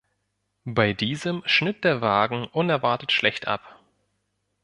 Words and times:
Bei 0.65 0.93
diesem 0.93 1.43
schnitt 1.45 1.83
der 1.83 2.01
Wagen 2.01 2.47
unerwartet 2.47 3.11
schlecht 3.11 3.47
ab. 3.47 3.79